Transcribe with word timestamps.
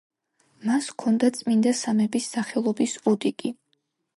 მას 0.69 0.87
ჰქონდა 0.93 1.29
წმინდა 1.39 1.73
სამების 1.81 2.31
სახელობის 2.37 2.99
ოდიკი. 3.13 3.53